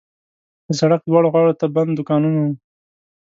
د 0.67 0.69
سړک 0.79 1.01
دواړو 1.05 1.31
غاړو 1.33 1.53
ته 1.59 1.65
بند 1.75 1.91
دوکانونه 1.97 2.37
وو. 2.41 2.53